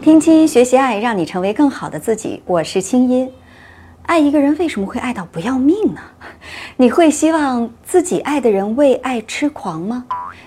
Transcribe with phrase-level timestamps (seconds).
[0.00, 2.42] 听清学习爱，让你成为更好的自己。
[2.46, 3.30] 我是清音。
[4.06, 6.00] 爱一个人为什么会爱到不要命呢？
[6.78, 10.06] 你会希望自己爱的人为爱痴狂吗？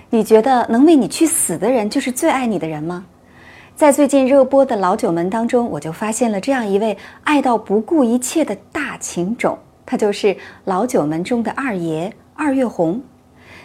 [0.10, 3.05] 你觉得能为你去死的人就是最爱你的人吗？
[3.75, 13.00] 在最近热播的老九门当中，我就发现了这样一位爱到不顾一切的大情种，他就是老九门中的二爷二月红。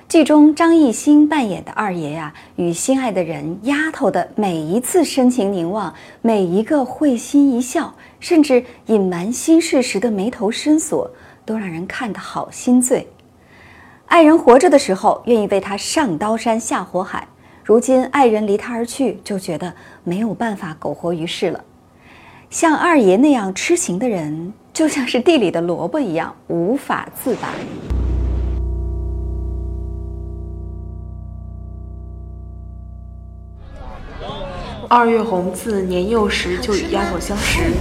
[0.08, 11.10] 剧中张艺兴扮演的二爷呀，与心爱的人丫头的每一次深情凝望，每一个会心一笑，甚至隐瞒心事时的眉头深锁，
[11.44, 13.06] 都让人看得好心醉。
[14.06, 17.24] 爱人活着的时候，愿意为他上刀山下火海；
[17.62, 21.62] 如今爱人离他而去，就觉得没有办法苟活于世了。
[22.48, 27.50] 像二爷那样痴情的人，就像是地里的萝卜一样，无法自拔。
[34.90, 37.74] 二月红自年幼时就与丫头相识，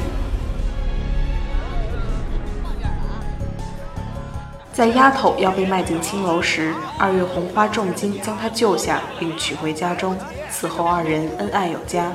[4.74, 10.18] 在丫头要被卖进青楼时，二月红花重金将她救下，并娶回家中。
[10.52, 12.12] 此后二人恩爱有加。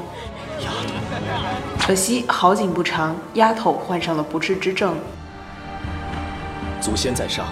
[1.80, 4.94] 可惜好景不长，丫头患上了不治之症。
[6.82, 7.46] 祖先在上，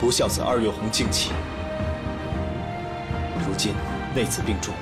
[0.00, 1.32] 不孝子二月红敬启，
[3.46, 3.74] 如今
[4.14, 4.72] 内子病重。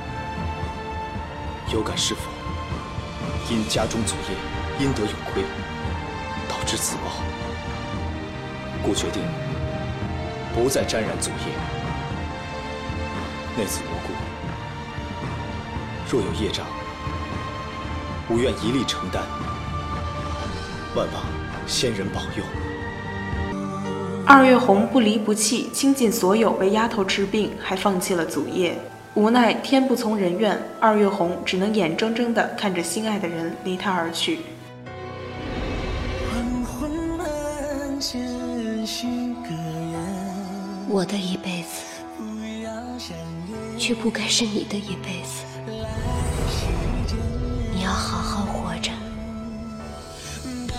[1.73, 2.23] 有感是否
[3.49, 4.37] 因家中祖业
[4.81, 5.45] 应得有亏，
[6.49, 7.23] 导致自暴，
[8.83, 9.23] 故决定
[10.53, 11.37] 不再沾染祖业。
[13.57, 14.13] 内子无辜，
[16.11, 16.67] 若有业障，
[18.29, 19.23] 吾愿一力承担。
[20.97, 21.23] 万望
[21.69, 22.43] 仙人保佑。
[24.27, 28.77] 二月红不离不弃，倾尽所有为丫头治病，还放弃了祖业。
[29.15, 34.39] 无奈天不从人愿，二月红只能眼睁睁地看着心爱的人离他而去。
[40.89, 41.83] 我的一辈子，
[43.77, 45.45] 却不该是你的一辈子。
[47.75, 48.93] 你要好好活着，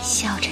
[0.02, 0.50] 笑着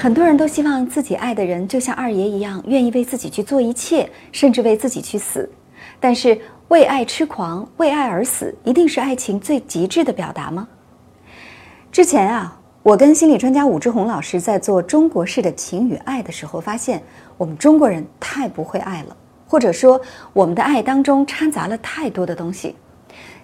[0.00, 5.46] 很多人都希望自己爱的人就像二爷一样，愿意为自己去做一切，甚至为自己去死。
[6.00, 10.66] 但是为爱痴狂、为爱而死，一定是爱情最极致的表达吗？
[11.92, 17.02] 之前啊，我跟心理专家武志红老师在做中国式的情与爱的时候，发现
[17.36, 19.14] 我们中国人太不会爱了，
[19.46, 20.00] 或者说
[20.32, 22.74] 我们的爱当中掺杂了太多的东西。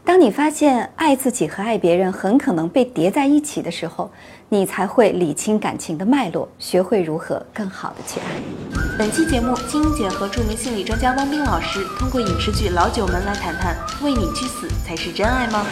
[0.05, 4.09] 当你发现爱自己和爱别人很可能被叠在一起的时候，
[4.49, 8.27] 你才会理清感情的脉络，学会如何更好的去爱。
[8.97, 15.67] 本期节目，金英姐和著名心理专家汪冰老师通过影视剧《老九门》来谈谈：为你去死才是真爱吗？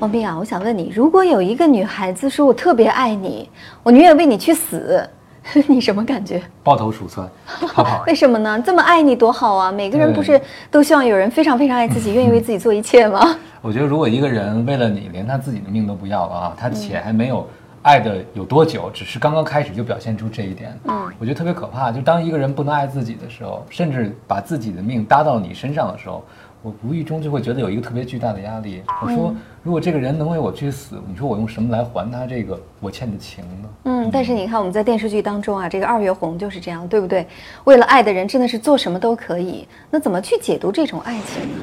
[0.00, 3.48] 汪冰啊，我想问你，如果有一个女孩子说我特别爱你，
[3.82, 5.06] 我宁愿为你去死。
[5.68, 6.40] 你什么感觉？
[6.62, 7.28] 抱头鼠窜。
[8.06, 8.60] 为什么呢？
[8.64, 9.72] 这么爱你多好啊！
[9.72, 13.36] 每个人不是都希望有人非常非常爱自己，愿意为自己做一切吗？
[13.60, 17.46] 我觉得，如果一个人为了你连他自己的命都不要了啊，他且还没有
[17.82, 21.90] 爱的有多久，只是刚刚开始就表现出这一点，嗯，我觉得特别可怕。
[21.90, 26.24] 就当一个人不能爱自己的时候，甚至把自己的命搭到你身上的时候。
[26.62, 28.82] 我无意中就会觉得有一个特别巨大的压力。
[29.02, 29.34] 我说，
[29.64, 33.68] 如果这个人能为我去死，你说我用什么来还他这个我欠的情呢？
[33.84, 37.26] 嗯，但是你看我们在电视剧当中啊，这个二月红就是这样，对不对？
[37.64, 39.66] 为了爱的人，真的是做什么都可以。
[39.90, 41.58] 那怎么去解读这种爱情呢？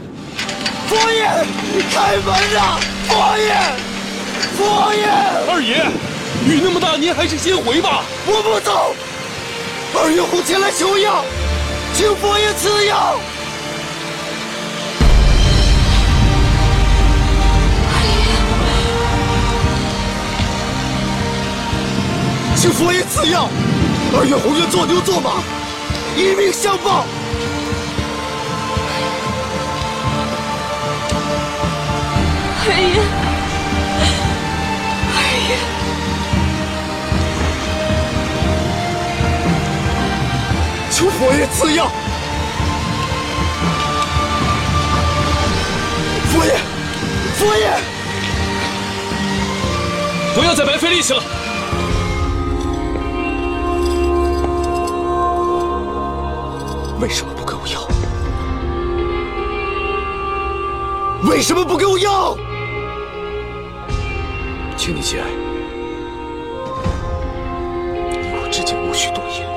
[0.87, 1.23] 佛爷，
[1.91, 2.79] 开门啊！
[3.07, 3.53] 佛爷，
[4.57, 5.05] 佛爷，
[5.49, 5.85] 二爷，
[6.45, 8.03] 雨那么大，您还是先回吧。
[8.27, 8.93] 我不走。
[9.97, 11.23] 二月红前来求药，
[11.93, 13.15] 请佛爷赐药。
[22.59, 23.47] 请佛爷赐药，
[24.13, 25.41] 二月红愿做牛做马，
[26.17, 27.05] 以命相报。
[32.65, 32.99] 二爷，
[35.15, 35.17] 二
[35.47, 35.55] 爷，
[40.91, 41.89] 求佛爷赐药。
[46.33, 46.59] 佛爷，
[47.37, 47.79] 佛爷，
[50.35, 51.38] 不要再白费力气了。
[56.99, 57.87] 为什么不给我药？
[61.29, 62.35] 为什么不给我药？
[64.75, 65.25] 请你节哀。
[68.11, 69.47] 你我之间无需多言。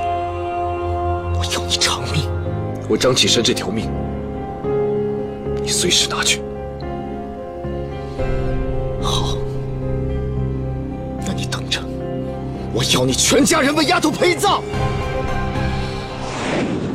[1.37, 2.29] 我要你偿命。
[2.87, 3.91] 我张启山这条命，
[5.61, 6.41] 你随时拿去。
[9.01, 9.35] 好，
[11.25, 11.81] 那你等着，
[12.73, 14.63] 我要你全家人为丫头陪葬。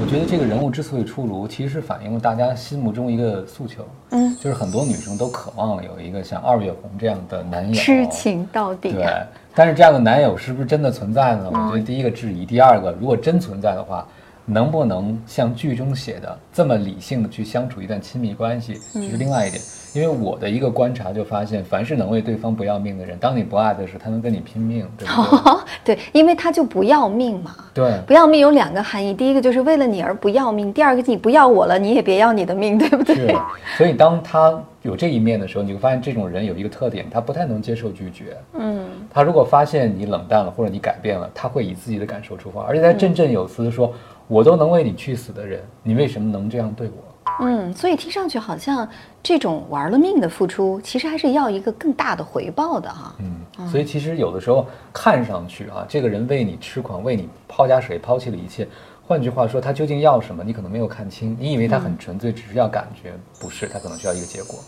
[0.09, 11.51] 我觉得这个人物之所以出炉，其实是反映了大家心目中一个诉求，嗯，就是很多女生都渴望有一个像二月红这样的男友，痴情到底、对啊。，但是这样的男友是不是真的存在呢？
[11.53, 14.09] 我觉得第一个质疑，第二个，如果真存在的话，
[14.49, 19.63] 能不能像剧中写的这么理性的去相处一段亲密关系，这是另外一点。
[19.95, 25.57] 因为我的一个观察就发现，凡是能为对方不要命的人，当你不爱的时候，他能跟你拼命，对不对？
[25.97, 27.57] 对，因为他就不要命嘛。
[27.73, 33.15] 对不要命有两个含义，第一个就是为了你而不要命，第二个你不要我了，你也别要你的命，对不对？
[33.15, 33.37] 是，
[33.77, 38.37] 所以当他有这一面的时候，你会发现这种人有一个特点，他不太能接受拒绝。
[38.59, 43.93] 嗯，他如果发现你冷淡了或者你改变了，他会以自己的感受出发，而且他振振有词地说
[44.29, 46.93] ：“我都能为你去死的人，你为什么能这样对我
[47.41, 48.89] 嗯，所以听上去好像
[49.23, 53.15] 这种玩了命的付出，其实还是要一个更大的回报的哈。？”
[53.59, 58.67] 嗯，所以其实有的时候看上去啊，这个人为你痴狂，为你抛家水，抛弃了一切。
[59.07, 61.37] 换句话说，他究竟要什么，你可能没有看清。
[61.39, 64.59] 你以为他很纯粹，只是要感觉，不是，他可能需要一个结果。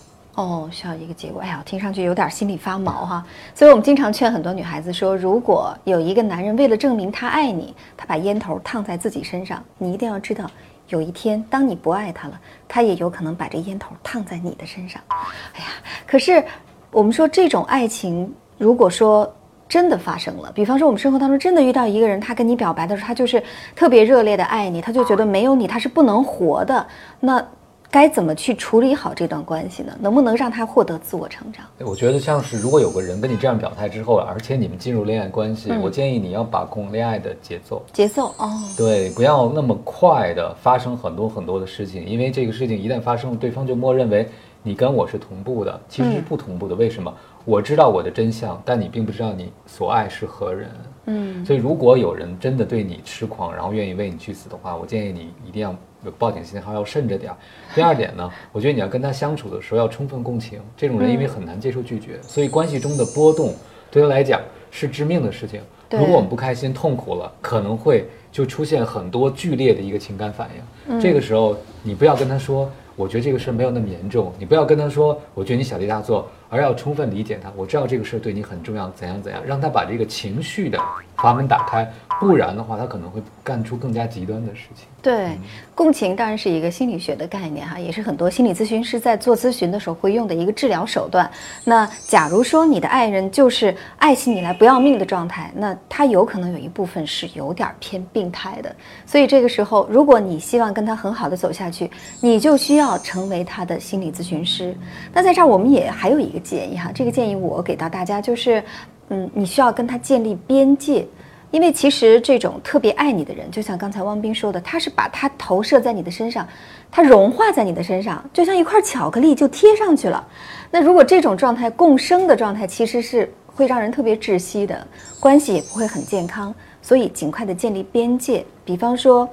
[0.41, 1.43] 哦，需要一个结果。
[1.43, 3.25] 哎呀，听上去有点心里发毛哈。
[3.55, 10.51] 所以我们经常劝很多女孩子说，如果有一个男人为了证明他爱你，他把烟头烫在自己身上，你一定要知道，
[10.89, 15.03] 有一天当你不爱他了，他也有可能把这烟头烫在你的身上。
[15.09, 15.67] 哎呀，
[16.07, 16.43] 可是
[16.91, 19.31] 我们说这种爱情，如果说
[19.69, 23.43] 真的发生了，比方说我们生活当中真的遇到一个人，他跟你表白的时候，他就是
[23.77, 26.87] 特别热烈的爱你，他就觉得没有你他是不能活的，
[27.21, 27.47] 那
[27.91, 29.93] 该怎么去处理好这段关系呢？
[30.01, 31.67] 能不能让他获得自我成长？
[31.79, 37.83] 我觉得像是如果有个人跟你这样表态之后，而且你们进入恋爱关系，嗯我建议你要把控恋爱的节奏。
[37.93, 44.29] 节奏哦，对，不要那么快的发生很多很多的事情，因为这个事情一旦发生了，对方就默认为
[44.63, 46.77] 你跟我是同步的，其实是不同步的。
[46.77, 47.13] 为什么？
[47.45, 50.71] 我知道我的真相，但你并不知道你所爱是何人。
[51.07, 57.37] 嗯，所以如果有人真的对你痴狂，然后愿意为你去死的话，我建议你一定要有报警信号，要慎着点儿。
[57.75, 60.61] 第二点呢， 我觉得你要跟他相处的时候要充分共情。
[60.77, 63.55] 这种人因为很难接受拒绝，所以关系中的波动
[63.91, 64.41] 对他来讲
[64.71, 65.61] 是致命的事情。
[65.91, 70.49] 如果我们不开心、痛苦了，可能会就出现很多剧烈的一个情感反
[70.87, 71.01] 应。
[71.01, 74.33] 这个时候，你不要跟他说，我觉得这个事儿没有那么严重。
[74.39, 77.50] 你不要跟他说，我觉得你小题大做，而要充分理解他。
[77.56, 80.79] 我知道这个事儿对你很重要，怎样怎样，让他把这个情绪的
[81.17, 84.87] 阀门打开，不然的话，他可能会干出更加极端的事情。
[85.02, 85.38] 对，
[85.75, 91.31] 共情当然是一个心理学的概念哈，也是很多心理咨询师在做咨询的时候会用的一个治疗手段。
[91.64, 98.76] 那假如说你的爱人就是爱起你来不要命的状态，那他有可能有一部分是有点偏病态的。
[99.06, 104.76] 所以这个时候，如果你希望跟他很好的走下去，你就需要成为他的心理咨询师。
[105.14, 108.65] 那在这儿我们也还有一个建议哈，这个建议我给到大家就是，
[109.11, 111.07] 嗯，你需要跟他建立边界。
[111.53, 116.47] 因为其实这种特别爱你的人，就像刚才汪斌说的，他是把他投射在你的身上，
[116.93, 120.25] 他融化在你的身上，就像一块巧克力就贴上去了。
[120.70, 124.87] 那如果这种状态共生的状态，其实是会让人特别窒息的，
[125.19, 126.55] 关系也不会很健康。
[126.81, 129.29] 所以尽快的建立边界，比方说。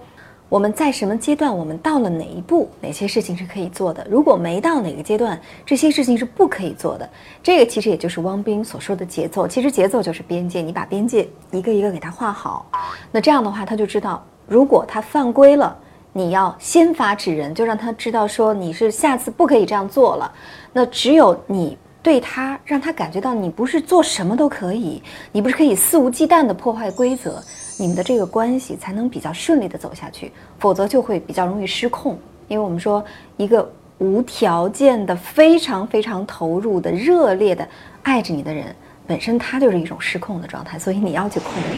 [0.49, 4.07] 我们在什么阶段，我们到了哪一步，哪些事情是可以做的？
[4.09, 7.09] 如果没到哪个阶段，这些事情是不可以做的。
[7.43, 12.65] 这个其实也就是汪斌所说的节奏，其实节奏就是边界，你把边界一个一个给他画好，
[13.11, 15.77] 那这样的话，他就知道，如果他犯规了，
[16.13, 20.31] 你要先发制人，就让他知道说你是下次不可以这样做了。
[20.71, 21.77] 那只有你。
[22.07, 27.43] 对他，让他感觉到你不是做什么都可以，你不是可以肆无忌惮的破坏规则，
[27.77, 32.17] 你们的这个关系才能比较顺利的走下去，否则就会比较容易失控。
[32.47, 33.03] 因为我们说，
[33.35, 37.67] 一个无条件的、非常非常投入的、热烈的
[38.03, 38.73] 爱着你的人，
[39.05, 41.77] 本身他就是一种失控的状态，所以你要去控制。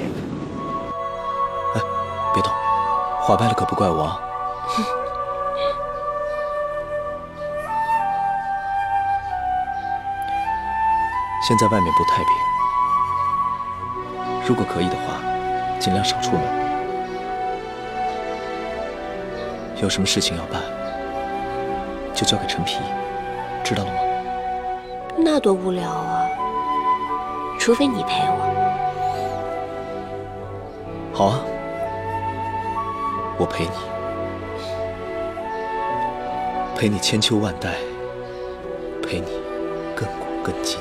[1.74, 1.82] 哎
[2.36, 2.54] 别动，
[3.20, 4.20] 话掰了可不怪我啊。
[11.50, 12.32] 现在外面不太平，
[14.48, 15.20] 如果可以的话，
[15.80, 16.44] 尽量少出门。
[19.82, 20.62] 有什么事情要办，
[22.14, 22.78] 就交给陈皮，
[23.64, 23.98] 知道了吗？
[25.18, 26.22] 那多无聊啊！
[27.60, 28.38] 除非你陪我。
[31.12, 31.42] 好啊，
[33.40, 33.72] 我陪你，
[36.78, 37.74] 陪你千秋万代，
[39.02, 39.32] 陪你
[39.98, 40.06] 亘
[40.44, 40.80] 古亘今。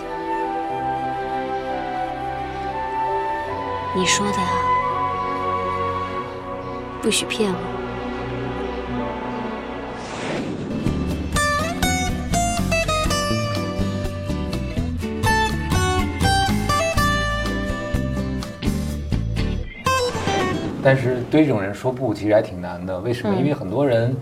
[3.96, 4.48] 你说的啊，
[7.02, 7.58] 不许骗我。
[20.80, 23.00] 但是对这种人说不，其实还挺难的。
[23.00, 23.34] 为什么？
[23.34, 24.16] 因为很多人，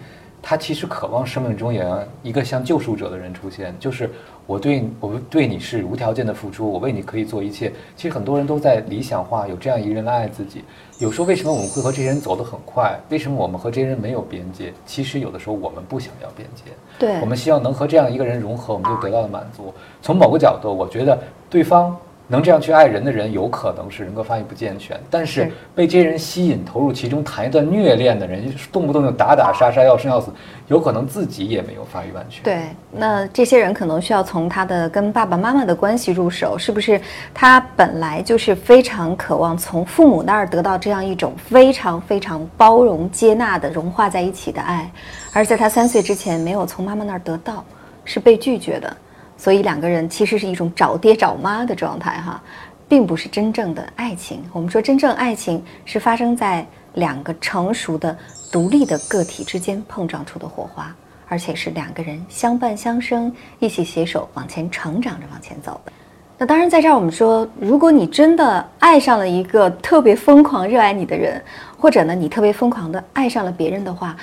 [0.48, 4.08] 他其实渴望生命中有一个像救赎者的人出现，就是
[4.46, 7.72] 我对我对你是无条件的付出，我为你可以做一切。
[7.96, 10.62] 其实很多人都在理想化有这样一个人来爱自己。
[11.00, 12.96] 有时候为什么我们会和这些人走得很快？
[13.08, 14.72] 为什么我们和这些人没有边界？
[14.86, 19.74] 其实有的时候我们不想要边界，对我们希望能和这样一个人融合，我们就得到了满足。
[20.00, 21.18] 从某个角度，我觉得
[21.50, 21.96] 对方。
[22.28, 30.32] 能这样去爱人的人，有可能是人格发育不健全，但是是被这些人吸引、投入其中、谈一段虐恋的人，动不动就打打杀杀、要生要死，
[30.66, 32.42] 有可能自己也没有发育完全。
[32.42, 37.00] 对，那这些人可能需要从他的跟爸爸妈妈的关系入手，是不是？
[37.32, 44.90] 他本来就是非常渴望从父母那儿得到这样一种非常非常包容、接纳的融化在一起的爱，
[45.32, 47.64] 而在他三岁之前没有从妈妈那儿得到，
[48.04, 48.96] 是被拒绝的，
[49.36, 52.42] 所以两个人其实是一种找爹找妈的状态哈，
[52.88, 54.42] 并不是真正的爱情。
[54.52, 58.16] 我们说真正爱情是发生在两个成熟的、
[58.50, 60.94] 独立的个体之间碰撞出的火花。
[61.28, 65.90] 而且是两个人相伴相生，一起携手往前成长着往前走的。
[66.38, 71.42] 那当然，在这儿我们说，如果你真的爱上了一个特别疯狂热爱你的人，
[71.76, 74.16] 或者呢你特别疯狂的爱上了别人的话，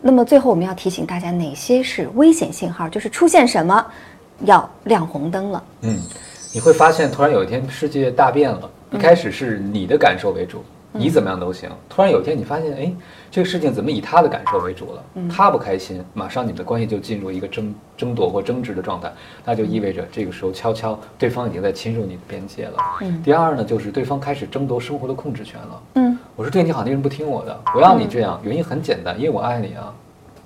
[0.00, 3.86] 那么最后我们要提醒大家哪些是危险信号，就是出现什么
[4.44, 5.62] 要亮红灯了。
[5.82, 5.98] 嗯，
[6.52, 11.70] 你会发现突然有一天世界大变了，一开始是你的感受为主，你怎么样都行。
[11.88, 12.92] 突然有一天你发现，哎，
[13.30, 15.02] 这个事情怎么以他的感受为主了？
[15.28, 19.12] 他不开心，马上你们的关系就进入一个争争夺或争执的状态，
[19.44, 22.78] 那就意味着这个时候悄悄对方已经在侵入你的边界了。
[23.00, 25.82] 嗯第二呢，就是对方开始争夺生活的控制权了。
[25.94, 27.60] 嗯，我说对你好，你为什么不听我的？
[27.74, 29.92] 我要你这样，原因很简单，因为我爱你啊。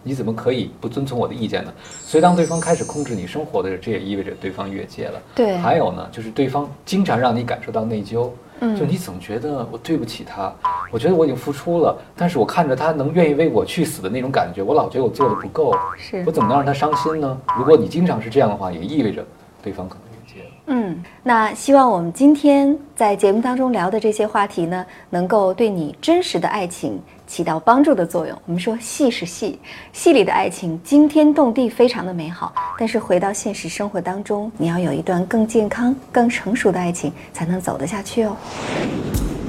[0.03, 1.73] 你怎么可以不遵从我的意见呢？
[2.05, 5.21] 所以当对方开始控制你生活的时候，这也意味着对方越界了。
[5.35, 8.31] 对还有呢，就是对方经常让你感受到内疚，
[8.61, 10.53] 嗯就你总觉得我对不起他，
[10.91, 17.39] 我觉得我已经付出了，但是我看着他能愿意为我去死的那种感觉，我老觉得我做的不够，是我怎么能让他伤心呢？
[17.59, 19.25] 如果你经常是这样的话，也意味着
[19.63, 20.51] 对方可能越界了。
[20.67, 28.37] 嗯，那希望我们今天在节目当中聊的这些话题呢，能够对你真实的爱情起到帮助的作用。
[28.45, 29.57] 我们说戏是戏，
[29.93, 32.53] 戏里的爱情惊天动地，非常的美好。
[32.77, 38.37] 但是回到现实生活当中，你要有一段更健康、更成熟的爱情，才能走得下去哦。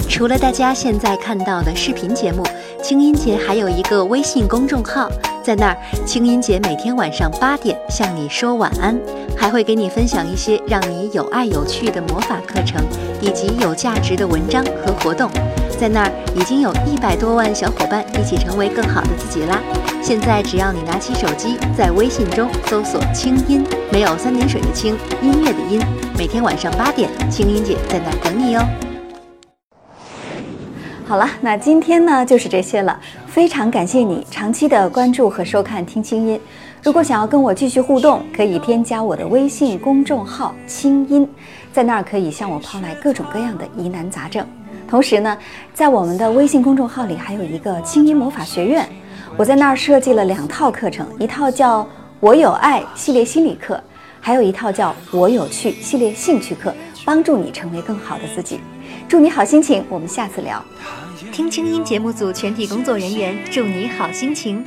[0.07, 2.43] 除了大家现在看到的视频节目，
[2.83, 5.09] 清音姐还有一个微信公众号，
[5.41, 8.95] 在那儿，清音姐每天晚上八点向你说晚安，
[9.35, 12.79] 还会给你分享一些让你有爱有趣的魔法课程，
[13.21, 15.31] 以及有价值的文章和活动。
[15.81, 19.59] 在那儿已经有一百多万小伙伴一起成为更好的自己啦！
[19.99, 25.81] 现在只要你拿起手机，在微信中搜索“清音”，没有三点水的清，音乐的音。
[26.15, 28.63] 每天晚上八点，清音姐在那儿等你哦。
[31.03, 32.99] 好了，那今天呢就是这些了。
[33.25, 36.37] 非常感谢你长期的关注和收看《听清音》。
[36.83, 41.27] 如果想要跟我继续互动，可以添加我的微信公众号“清音”，
[41.73, 44.45] 在那儿可以向我抛来各种各样的疑难杂症。
[44.91, 45.37] 同时呢，
[45.73, 48.85] 在我们的微信公众号里还有一个青音魔法学院，
[49.37, 51.87] 我在那儿设计了两套课程，一套叫
[52.19, 53.81] “我有爱”系列心理课，
[54.19, 58.59] 还有一套叫“我有趣”系列兴趣课，帮助你成为更好的自己。
[59.07, 60.61] 祝你好心情，我们下次聊。
[61.31, 64.61] 听清音节目组全体工作人员祝你好心情。